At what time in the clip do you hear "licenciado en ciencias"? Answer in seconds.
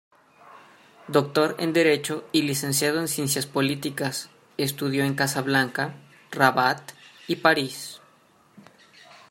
2.41-3.45